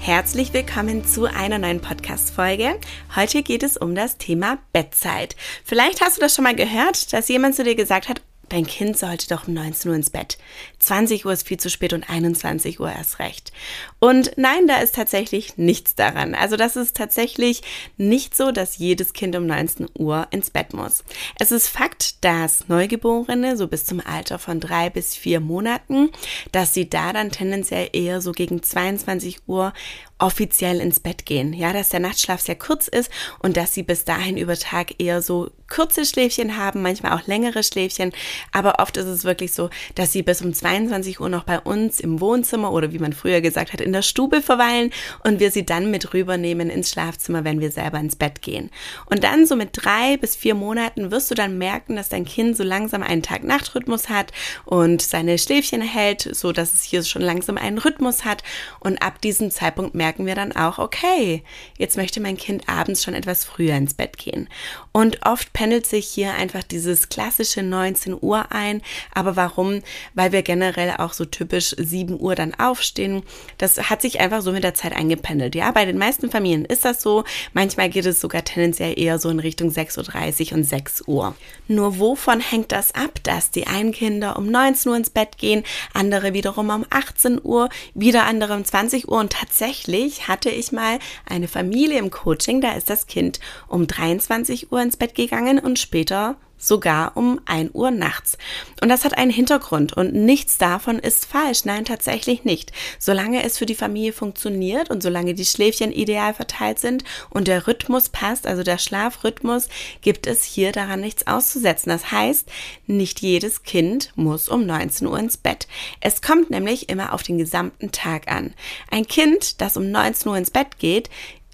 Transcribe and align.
Herzlich 0.00 0.52
willkommen 0.54 1.04
zu 1.04 1.26
einer 1.26 1.58
neuen 1.58 1.80
Podcast-Folge. 1.80 2.78
Heute 3.14 3.42
geht 3.42 3.62
es 3.62 3.76
um 3.76 3.94
das 3.94 4.16
Thema 4.16 4.58
Bettzeit. 4.72 5.36
Vielleicht 5.64 6.00
hast 6.00 6.16
du 6.16 6.20
das 6.20 6.34
schon 6.34 6.44
mal 6.44 6.54
gehört, 6.54 7.12
dass 7.12 7.28
jemand 7.28 7.56
zu 7.56 7.64
dir 7.64 7.74
gesagt 7.74 8.08
hat, 8.08 8.22
Dein 8.48 8.66
Kind 8.66 8.96
sollte 8.96 9.28
doch 9.28 9.48
um 9.48 9.54
19 9.54 9.90
Uhr 9.90 9.96
ins 9.96 10.10
Bett. 10.10 10.38
20 10.78 11.26
Uhr 11.26 11.32
ist 11.32 11.46
viel 11.46 11.58
zu 11.58 11.70
spät 11.70 11.92
und 11.92 12.08
21 12.08 12.80
Uhr 12.80 12.90
erst 12.90 13.18
recht. 13.18 13.52
Und 13.98 14.32
nein, 14.36 14.66
da 14.66 14.78
ist 14.78 14.94
tatsächlich 14.94 15.56
nichts 15.56 15.94
daran. 15.94 16.34
Also 16.34 16.56
das 16.56 16.76
ist 16.76 16.96
tatsächlich 16.96 17.62
nicht 17.96 18.36
so, 18.36 18.52
dass 18.52 18.78
jedes 18.78 19.12
Kind 19.12 19.36
um 19.36 19.46
19 19.46 19.88
Uhr 19.98 20.26
ins 20.30 20.50
Bett 20.50 20.72
muss. 20.72 21.04
Es 21.38 21.52
ist 21.52 21.68
Fakt, 21.68 22.24
dass 22.24 22.68
Neugeborene 22.68 23.56
so 23.56 23.68
bis 23.68 23.84
zum 23.84 24.00
Alter 24.00 24.38
von 24.38 24.60
drei 24.60 24.90
bis 24.90 25.14
vier 25.14 25.40
Monaten, 25.40 26.10
dass 26.52 26.74
sie 26.74 26.88
da 26.88 27.12
dann 27.12 27.30
tendenziell 27.30 27.90
eher 27.92 28.20
so 28.20 28.32
gegen 28.32 28.62
22 28.62 29.40
Uhr 29.46 29.72
offiziell 30.18 30.80
ins 30.80 31.00
Bett 31.00 31.26
gehen. 31.26 31.52
Ja, 31.52 31.72
dass 31.72 31.90
der 31.90 32.00
Nachtschlaf 32.00 32.40
sehr 32.40 32.56
kurz 32.56 32.88
ist 32.88 33.10
und 33.38 33.56
dass 33.56 33.74
sie 33.74 33.82
bis 33.82 34.04
dahin 34.04 34.36
über 34.36 34.56
Tag 34.56 34.94
eher 34.98 35.22
so 35.22 35.50
kurze 35.68 36.04
Schläfchen 36.04 36.56
haben, 36.56 36.82
manchmal 36.82 37.12
auch 37.12 37.26
längere 37.26 37.62
Schläfchen. 37.62 38.12
Aber 38.52 38.80
oft 38.80 38.96
ist 38.96 39.06
es 39.06 39.24
wirklich 39.24 39.52
so, 39.52 39.70
dass 39.94 40.12
sie 40.12 40.22
bis 40.22 40.42
um 40.42 40.52
22 40.52 41.20
Uhr 41.20 41.28
noch 41.28 41.44
bei 41.44 41.60
uns 41.60 42.00
im 42.00 42.20
Wohnzimmer 42.20 42.72
oder 42.72 42.92
wie 42.92 42.98
man 42.98 43.12
früher 43.12 43.40
gesagt 43.40 43.72
hat, 43.72 43.80
in 43.80 43.92
der 43.92 44.02
Stube 44.02 44.42
verweilen 44.42 44.90
und 45.24 45.40
wir 45.40 45.50
sie 45.50 45.64
dann 45.64 45.90
mit 45.90 46.14
rübernehmen 46.14 46.70
ins 46.70 46.90
Schlafzimmer, 46.90 47.44
wenn 47.44 47.60
wir 47.60 47.70
selber 47.70 47.98
ins 47.98 48.16
Bett 48.16 48.42
gehen. 48.42 48.70
Und 49.06 49.24
dann 49.24 49.46
so 49.46 49.56
mit 49.56 49.70
drei 49.72 50.16
bis 50.16 50.36
vier 50.36 50.54
Monaten 50.54 51.10
wirst 51.10 51.30
du 51.30 51.34
dann 51.34 51.58
merken, 51.58 51.96
dass 51.96 52.08
dein 52.08 52.24
Kind 52.24 52.56
so 52.56 52.64
langsam 52.64 53.02
einen 53.02 53.22
Tag-Nacht-Rhythmus 53.22 54.08
hat 54.08 54.32
und 54.64 55.02
seine 55.02 55.38
Schläfchen 55.38 55.82
hält, 55.82 56.28
so 56.34 56.52
dass 56.52 56.72
es 56.72 56.82
hier 56.82 57.02
schon 57.02 57.22
langsam 57.22 57.58
einen 57.58 57.78
Rhythmus 57.78 58.24
hat. 58.24 58.42
Und 58.80 59.02
ab 59.02 59.20
diesem 59.20 59.50
Zeitpunkt 59.50 59.94
merken 60.08 60.24
wir 60.24 60.34
dann 60.34 60.52
auch, 60.52 60.78
okay, 60.78 61.42
jetzt 61.76 61.98
möchte 61.98 62.18
mein 62.18 62.38
Kind 62.38 62.66
abends 62.66 63.04
schon 63.04 63.12
etwas 63.12 63.44
früher 63.44 63.74
ins 63.74 63.92
Bett 63.92 64.16
gehen. 64.16 64.48
Und 64.90 65.26
oft 65.26 65.52
pendelt 65.52 65.84
sich 65.84 66.06
hier 66.06 66.32
einfach 66.32 66.62
dieses 66.62 67.10
klassische 67.10 67.62
19 67.62 68.16
Uhr 68.18 68.50
ein. 68.50 68.80
Aber 69.12 69.36
warum? 69.36 69.82
Weil 70.14 70.32
wir 70.32 70.40
generell 70.40 70.94
auch 70.96 71.12
so 71.12 71.26
typisch 71.26 71.74
7 71.76 72.18
Uhr 72.18 72.34
dann 72.34 72.54
aufstehen. 72.54 73.22
Das 73.58 73.90
hat 73.90 74.00
sich 74.00 74.18
einfach 74.18 74.40
so 74.40 74.50
mit 74.52 74.64
der 74.64 74.72
Zeit 74.72 74.94
eingependelt. 74.94 75.54
Ja, 75.54 75.70
bei 75.72 75.84
den 75.84 75.98
meisten 75.98 76.30
Familien 76.30 76.64
ist 76.64 76.86
das 76.86 77.02
so. 77.02 77.24
Manchmal 77.52 77.90
geht 77.90 78.06
es 78.06 78.18
sogar 78.18 78.44
tendenziell 78.44 78.98
eher 78.98 79.18
so 79.18 79.28
in 79.28 79.40
Richtung 79.40 79.68
6.30 79.68 80.52
Uhr 80.52 80.56
und 80.56 80.64
6 80.64 81.02
Uhr. 81.06 81.34
Nur 81.66 81.98
wovon 81.98 82.40
hängt 82.40 82.72
das 82.72 82.94
ab, 82.94 83.22
dass 83.24 83.50
die 83.50 83.66
einen 83.66 83.92
Kinder 83.92 84.38
um 84.38 84.50
19 84.50 84.90
Uhr 84.90 84.96
ins 84.96 85.10
Bett 85.10 85.36
gehen, 85.36 85.64
andere 85.92 86.32
wiederum 86.32 86.70
um 86.70 86.86
18 86.88 87.40
Uhr, 87.44 87.68
wieder 87.92 88.24
andere 88.24 88.54
um 88.54 88.64
20 88.64 89.06
Uhr 89.06 89.18
und 89.18 89.32
tatsächlich 89.34 89.97
hatte 90.06 90.50
ich 90.50 90.72
mal 90.72 90.98
eine 91.26 91.48
Familie 91.48 91.98
im 91.98 92.10
Coaching, 92.10 92.60
da 92.60 92.72
ist 92.72 92.90
das 92.90 93.06
Kind 93.06 93.40
um 93.68 93.86
23 93.86 94.72
Uhr 94.72 94.82
ins 94.82 94.96
Bett 94.96 95.14
gegangen 95.14 95.28
gegangen 95.28 95.58
und 95.58 95.78
später 95.78 96.36
sogar 96.58 97.16
um 97.16 97.40
1 97.46 97.70
Uhr 97.72 97.90
nachts. 97.90 98.36
Und 98.82 98.88
das 98.88 99.04
hat 99.04 99.16
einen 99.16 99.30
Hintergrund 99.30 99.92
und 99.92 100.12
nichts 100.12 100.58
davon 100.58 100.98
ist 100.98 101.26
falsch. 101.26 101.64
Nein, 101.64 101.84
tatsächlich 101.84 102.44
nicht. 102.44 102.72
Solange 102.98 103.44
es 103.44 103.58
für 103.58 103.66
die 103.66 103.74
Familie 103.74 104.12
funktioniert 104.12 104.90
und 104.90 105.02
solange 105.02 105.34
die 105.34 105.44
Schläfchen 105.44 105.92
ideal 105.92 106.34
verteilt 106.34 106.78
sind 106.78 107.04
und 107.30 107.48
der 107.48 107.66
Rhythmus 107.66 108.08
passt, 108.08 108.46
also 108.46 108.62
der 108.62 108.78
Schlafrhythmus, 108.78 109.68
gibt 110.02 110.26
es 110.26 110.44
hier 110.44 110.72
daran 110.72 111.00
nichts 111.00 111.26
auszusetzen. 111.26 111.90
Das 111.90 112.10
heißt, 112.10 112.50
nicht 112.86 113.20
jedes 113.20 113.62
Kind 113.62 114.12
muss 114.16 114.48
um 114.48 114.66
19 114.66 115.06
Uhr 115.06 115.18
ins 115.18 115.36
Bett. 115.36 115.68
Es 116.00 116.22
kommt 116.22 116.50
nämlich 116.50 116.88
immer 116.88 117.12
auf 117.12 117.22
den 117.22 117.38
gesamten 117.38 117.92
Tag 117.92 118.30
an. 118.30 118.54
Ein 118.90 119.06
Kind, 119.06 119.60
das 119.60 119.76
um 119.76 119.90
19 119.90 120.28
Uhr 120.30 120.36
ins 120.36 120.50
Bett 120.50 120.78
geht, 120.78 121.08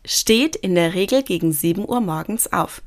steht 0.05 0.57
in 0.57 0.75
der 0.75 0.95
Regel 0.95 1.23
gegen 1.23 1.53
7 1.53 1.87
Uhr 1.89 2.01
morgens 2.01 2.53
auf. 2.53 2.83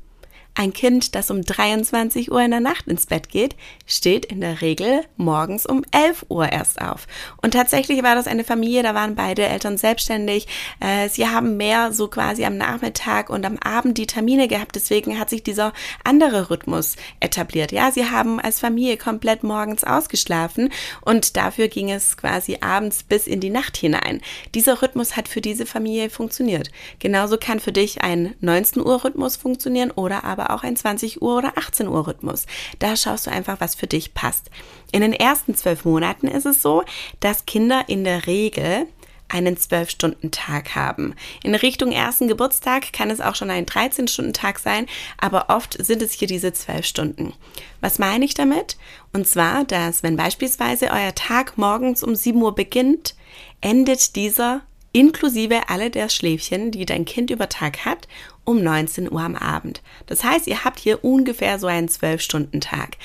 Ein 0.59 0.73
Kind, 0.73 1.13
das 1.13 1.29
um 1.29 1.44
23 1.44 2.31
Uhr 2.31 2.41
in 2.41 2.50
der 2.50 2.59
Nacht 2.59 2.88
ins 2.88 3.06
Bett 3.06 3.29
geht, 3.29 3.56
steht 3.85 4.25
in 4.25 4.41
der 4.41 4.59
Regel 4.62 5.03
morgens 5.16 5.68
um 5.68 5.85
11 5.91 6.25
Uhr 6.29 6.51
erst 6.51 6.81
auf. 6.81 7.06
Und 7.44 7.51
tatsächlich 7.51 8.01
war 8.01 8.16
das 8.16 8.25
eine 8.25 8.44
Familie, 8.44 8.81
da 8.81 8.96
waren 8.96 9.13
beide 9.13 9.46
Eltern 9.46 9.78
selbstständig. 9.78 10.47
Äh, 10.79 11.09
sie 11.09 11.28
haben 11.28 11.57
mehr 11.57 11.94
so 11.94 12.07
quasi 12.07 12.44
am 12.44 12.57
Nachmittag 12.57 13.29
und 13.29 13.46
am 13.46 13.59
Abend 13.59 14.00
die 14.00 14.07
Termine 14.07 14.47
gehabt. 14.47 14.75
Deswegen 14.75 15.19
hat 15.19 15.29
sich 15.29 15.44
dieser 15.44 15.73
andere 16.03 16.50
Rhythmus 16.50 16.96
etabliert. 17.19 17.72
Ja, 17.72 17.91
sie 17.91 18.09
haben 18.09 18.40
als 18.40 18.59
Familie 18.59 18.97
komplett 18.97 19.44
morgens 19.44 19.84
ausgeschlafen 19.84 20.72
und 21.01 21.38
dafür 21.38 21.67
ging 21.67 21.91
es 21.91 22.17
quasi 22.17 22.57
abends 22.62 23.03
bis 23.03 23.28
in 23.28 23.41
die 23.41 23.51
Nacht 23.51 23.78
hinein. 23.78 24.22
Dieser 24.56 24.81
Rhythmus 24.81 25.16
hat 25.16 25.28
für 25.28 25.41
diese 25.41 25.67
Familie 25.67 26.09
funktioniert. 26.09 26.72
Genauso 26.97 27.38
kann 27.38 27.59
für 27.59 27.72
dich 27.72 28.01
ein 28.01 28.34
19 28.41 28.84
Uhr 28.84 29.03
Rhythmus 29.03 29.35
funktionieren 29.38 29.91
oder 29.91 30.23
aber 30.23 30.47
auch 30.50 30.63
ein 30.63 30.75
20 30.75 31.22
Uhr 31.22 31.38
oder 31.38 31.53
18 31.58 31.88
Uhr 31.88 32.08
Rhythmus. 32.08 32.46
Da 32.80 32.96
schaust 32.96 33.28
du 33.28 33.31
einfach, 33.31 33.59
was 33.59 33.75
für 33.75 33.88
dich 33.88 34.13
passt. 34.13 34.50
In 34.91 35.02
den 35.02 35.13
ersten 35.13 35.56
zwölf 35.56 35.85
Monaten 35.85 36.28
ist 36.28 36.46
es 36.46 36.62
so, 36.62 36.84
dass 37.19 37.46
Kinder 37.46 37.85
in 37.88 38.03
der 38.03 38.28
Regel 38.28 38.88
einen 39.30 39.58
12-Stunden-Tag 39.58 40.75
haben. 40.75 41.13
In 41.44 41.56
Richtung 41.56 41.91
ersten 41.91 42.28
Geburtstag 42.28 42.94
kann 42.94 43.09
es 43.09 43.22
auch 43.22 43.35
schon 43.35 43.50
ein 43.50 43.66
13-Stunden-Tag 43.66 44.59
sein, 44.59 44.88
aber 45.18 45.50
oft 45.50 45.84
sind 45.84 46.02
es 46.02 46.13
hier 46.13 46.28
diese 46.28 46.53
12 46.53 46.85
Stunden. 46.85 47.34
Was 47.81 48.00
meine 48.00 48.25
ich 48.25 48.34
damit? 48.34 48.78
Und 49.14 49.28
zwar, 49.28 49.66
dass 49.66 50.03
wenn 50.03 50.16
beispielsweise 50.16 50.91
euer 50.91 51.14
Tag 51.14 51.58
morgens 51.58 52.03
um 52.03 52.16
7 52.16 52.41
Uhr 52.41 52.56
beginnt, 52.56 53.16
endet 53.62 54.16
dieser 54.16 54.62
inklusive 54.97 55.69
alle 55.69 55.91
der 55.91 56.09
Schläfchen, 56.09 56.72
die 56.72 56.88
dein 56.88 57.06
Kind 57.06 57.30
über 57.30 57.50
Tag 57.50 57.85
hat, 57.85 58.08
um 58.46 58.63
19 58.63 59.12
Uhr 59.12 59.22
am 59.22 59.35
Abend. 59.35 59.84
Das 60.08 60.24
heißt, 60.24 60.47
ihr 60.47 60.63
habt 60.63 60.80
hier 60.80 61.03
ungefähr 61.03 61.59
so 61.59 61.68
einen 61.68 61.88
12-Stunden-Tag. 61.88 62.97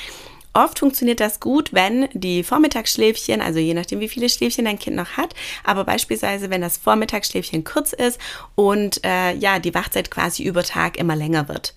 Oft 0.55 0.79
funktioniert 0.79 1.21
das 1.21 1.39
gut, 1.39 1.75
wenn 1.75 2.09
die 2.15 2.45
Vormittagsschläfchen, 2.45 3.43
also 3.43 3.59
je 3.59 3.75
nachdem, 3.75 4.01
wie 4.01 4.09
viele 4.09 4.31
Schläfchen 4.31 4.65
dein 4.65 4.79
Kind 4.79 4.97
noch 4.97 5.19
hat, 5.19 5.35
aber 5.65 5.85
beispielsweise, 5.85 6.49
wenn 6.49 6.63
das 6.63 6.79
Vormittagsschläfchen 6.79 7.63
kurz 7.63 7.93
ist 7.93 8.19
und 8.55 9.05
äh, 9.05 9.35
ja, 9.35 9.59
die 9.59 9.75
Wachzeit 9.75 10.11
quasi 10.11 10.45
über 10.45 10.63
Tag 10.63 10.97
immer 10.97 11.17
länger 11.17 11.49
wird. 11.49 11.75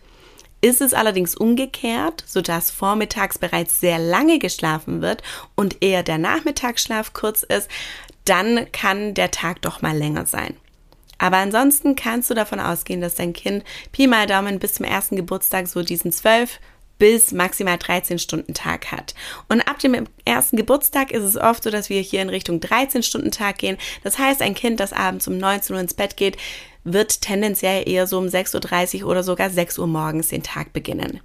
Ist 0.62 0.82
es 0.82 0.96
allerdings 0.96 1.36
umgekehrt, 1.36 2.24
sodass 2.26 2.72
vormittags 2.72 3.38
bereits 3.38 3.80
sehr 3.82 4.00
lange 4.00 4.40
geschlafen 4.40 5.02
wird 5.02 5.22
und 5.56 5.84
eher 5.84 6.02
der 6.02 6.18
Nachmittagsschlaf 6.18 7.14
kurz 7.14 7.44
ist, 7.44 7.70
dann 8.26 8.72
kann 8.72 9.14
der 9.14 9.32
Tag 9.32 9.62
doch 9.62 9.82
mal 9.82 9.98
länger 9.98 10.26
sein. 10.26 10.56
Aber 11.18 11.38
ansonsten 11.38 11.96
kannst 11.96 12.30
du 12.30 12.34
davon 12.34 12.60
ausgehen, 12.60 13.02
dass 13.02 13.16
dein 13.16 13.34
Kind 13.34 13.64
Pi 13.92 14.08
mal 14.08 14.28
Daumen 14.28 14.60
bis 14.60 14.74
zum 14.76 14.86
ersten 14.86 15.16
Geburtstag 15.16 15.68
so 15.68 15.82
diesen 15.82 16.12
12 16.12 16.60
bis 16.98 17.32
maximal 17.32 17.78
13 17.78 18.20
Stunden 18.20 18.54
Tag 18.54 18.92
hat. 18.92 19.16
Und 19.50 19.62
ab 19.62 19.80
dem 19.80 20.08
ersten 20.24 20.58
Geburtstag 20.58 21.12
ist 21.12 21.24
es 21.24 21.38
oft 21.38 21.64
so, 21.64 21.70
dass 21.70 21.90
wir 21.90 22.02
hier 22.02 22.22
in 22.22 22.30
Richtung 22.30 22.60
13 22.60 23.04
Stunden 23.04 23.32
Tag 23.32 23.58
gehen. 23.58 23.78
Das 24.04 24.18
heißt, 24.18 24.42
ein 24.42 24.56
Kind, 24.56 24.80
das 24.80 24.94
abends 24.94 25.28
um 25.28 25.38
19 25.38 25.76
Uhr 25.76 25.82
ins 25.82 25.94
Bett 25.94 26.16
geht, 26.18 26.38
wird 26.84 27.22
tendenziell 27.22 27.88
eher 27.88 28.08
so 28.08 28.18
um 28.18 28.26
6.30 28.26 29.04
Uhr 29.04 29.10
oder 29.10 29.24
sogar 29.24 29.50
6 29.50 29.80
Uhr 29.80 29.88
morgens 29.88 30.30
den 30.30 30.44
Tag 30.44 30.72
beginnen. 30.72 31.20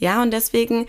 Ja, 0.00 0.22
und 0.22 0.32
deswegen 0.32 0.86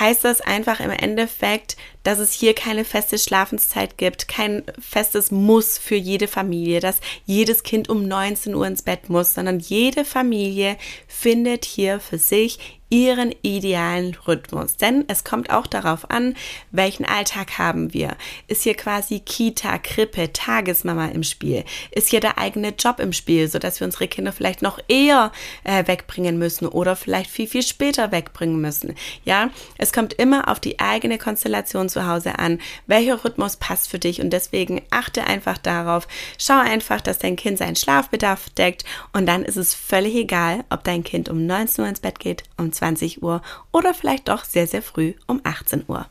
heißt 0.00 0.24
das 0.24 0.40
einfach 0.40 0.80
im 0.80 0.90
Endeffekt, 0.90 1.76
dass 2.02 2.18
es 2.18 2.32
hier 2.32 2.54
keine 2.54 2.84
feste 2.84 3.18
Schlafenszeit 3.18 3.98
gibt, 3.98 4.26
kein 4.26 4.64
festes 4.80 5.30
Muss 5.30 5.78
für 5.78 5.94
jede 5.94 6.26
Familie, 6.26 6.80
dass 6.80 6.98
jedes 7.26 7.62
Kind 7.62 7.88
um 7.88 8.08
19 8.08 8.54
Uhr 8.54 8.66
ins 8.66 8.82
Bett 8.82 9.10
muss, 9.10 9.34
sondern 9.34 9.60
jede 9.60 10.04
Familie 10.04 10.76
findet 11.06 11.66
hier 11.66 12.00
für 12.00 12.18
sich 12.18 12.80
ihren 12.94 13.34
idealen 13.42 14.16
Rhythmus. 14.28 14.76
Denn 14.76 15.04
es 15.08 15.24
kommt 15.24 15.50
auch 15.50 15.66
darauf 15.66 16.12
an, 16.12 16.36
welchen 16.70 17.04
Alltag 17.04 17.58
haben 17.58 17.92
wir. 17.92 18.16
Ist 18.46 18.62
hier 18.62 18.74
quasi 18.74 19.18
Kita, 19.18 19.78
Krippe, 19.78 20.32
Tagesmama 20.32 21.06
im 21.06 21.24
Spiel? 21.24 21.64
Ist 21.90 22.10
hier 22.10 22.20
der 22.20 22.38
eigene 22.38 22.68
Job 22.68 23.00
im 23.00 23.12
Spiel, 23.12 23.48
sodass 23.48 23.80
wir 23.80 23.86
unsere 23.86 24.06
Kinder 24.06 24.30
vielleicht 24.30 24.62
noch 24.62 24.78
eher 24.86 25.32
äh, 25.64 25.84
wegbringen 25.88 26.38
müssen 26.38 26.68
oder 26.68 26.94
vielleicht 26.94 27.30
viel, 27.30 27.48
viel 27.48 27.64
später 27.64 28.12
wegbringen 28.12 28.60
müssen? 28.60 28.94
Ja, 29.24 29.50
Es 29.76 29.92
kommt 29.92 30.12
immer 30.12 30.46
auf 30.46 30.60
die 30.60 30.78
eigene 30.78 31.18
Konstellation 31.18 31.88
zu 31.88 32.06
Hause 32.06 32.38
an, 32.38 32.60
welcher 32.86 33.24
Rhythmus 33.24 33.56
passt 33.56 33.88
für 33.88 33.98
dich 33.98 34.20
und 34.20 34.30
deswegen 34.30 34.82
achte 34.90 35.26
einfach 35.26 35.58
darauf. 35.58 36.06
Schau 36.38 36.60
einfach, 36.60 37.00
dass 37.00 37.18
dein 37.18 37.34
Kind 37.34 37.58
seinen 37.58 37.74
Schlafbedarf 37.74 38.50
deckt 38.50 38.84
und 39.12 39.26
dann 39.26 39.44
ist 39.44 39.56
es 39.56 39.74
völlig 39.74 40.14
egal, 40.14 40.62
ob 40.70 40.84
dein 40.84 41.02
Kind 41.02 41.28
um 41.28 41.44
19 41.44 41.82
Uhr 41.82 41.88
ins 41.88 41.98
Bett 41.98 42.20
geht, 42.20 42.44
um 42.56 42.70
20 42.70 42.83
Uhr 43.22 43.42
oder 43.72 43.94
vielleicht 43.94 44.28
doch 44.28 44.44
sehr, 44.44 44.66
sehr 44.66 44.82
früh 44.82 45.14
um 45.26 45.40
18 45.44 45.84
Uhr. 45.88 46.06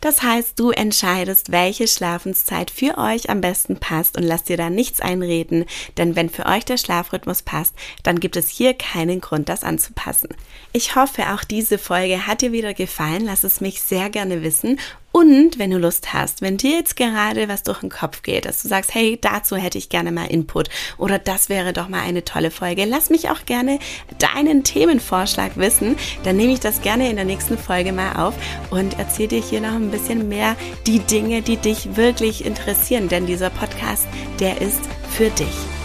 Das 0.00 0.22
heißt, 0.22 0.58
du 0.60 0.70
entscheidest, 0.70 1.52
welche 1.52 1.88
Schlafenszeit 1.88 2.70
für 2.70 2.98
euch 2.98 3.30
am 3.30 3.40
besten 3.40 3.78
passt 3.78 4.16
und 4.16 4.24
lass 4.24 4.44
dir 4.44 4.56
da 4.56 4.68
nichts 4.68 5.00
einreden, 5.00 5.64
denn 5.96 6.14
wenn 6.16 6.28
für 6.28 6.46
euch 6.46 6.64
der 6.64 6.76
Schlafrhythmus 6.76 7.42
passt, 7.42 7.74
dann 8.02 8.20
gibt 8.20 8.36
es 8.36 8.48
hier 8.50 8.74
keinen 8.74 9.20
Grund, 9.20 9.48
das 9.48 9.64
anzupassen. 9.64 10.28
Ich 10.72 10.96
hoffe, 10.96 11.32
auch 11.32 11.44
diese 11.44 11.78
Folge 11.78 12.26
hat 12.26 12.42
dir 12.42 12.52
wieder 12.52 12.74
gefallen. 12.74 13.24
Lass 13.24 13.42
es 13.42 13.60
mich 13.60 13.80
sehr 13.80 14.10
gerne 14.10 14.42
wissen 14.42 14.78
und 15.16 15.58
wenn 15.58 15.70
du 15.70 15.78
Lust 15.78 16.12
hast, 16.12 16.42
wenn 16.42 16.58
dir 16.58 16.72
jetzt 16.72 16.94
gerade 16.94 17.48
was 17.48 17.62
durch 17.62 17.80
den 17.80 17.88
Kopf 17.88 18.20
geht, 18.20 18.44
dass 18.44 18.60
du 18.60 18.68
sagst, 18.68 18.94
hey, 18.94 19.18
dazu 19.18 19.56
hätte 19.56 19.78
ich 19.78 19.88
gerne 19.88 20.12
mal 20.12 20.26
Input 20.26 20.68
oder 20.98 21.18
das 21.18 21.48
wäre 21.48 21.72
doch 21.72 21.88
mal 21.88 22.02
eine 22.02 22.22
tolle 22.22 22.50
Folge, 22.50 22.84
lass 22.84 23.08
mich 23.08 23.30
auch 23.30 23.46
gerne 23.46 23.78
deinen 24.18 24.62
Themenvorschlag 24.62 25.56
wissen. 25.56 25.96
Dann 26.24 26.36
nehme 26.36 26.52
ich 26.52 26.60
das 26.60 26.82
gerne 26.82 27.08
in 27.08 27.16
der 27.16 27.24
nächsten 27.24 27.56
Folge 27.56 27.92
mal 27.92 28.26
auf 28.26 28.34
und 28.68 28.98
erzähle 28.98 29.28
dir 29.28 29.40
hier 29.40 29.62
noch 29.62 29.72
ein 29.72 29.90
bisschen 29.90 30.28
mehr 30.28 30.54
die 30.86 30.98
Dinge, 30.98 31.40
die 31.40 31.56
dich 31.56 31.96
wirklich 31.96 32.44
interessieren, 32.44 33.08
denn 33.08 33.24
dieser 33.24 33.48
Podcast, 33.48 34.06
der 34.38 34.60
ist 34.60 34.82
für 35.08 35.30
dich. 35.30 35.75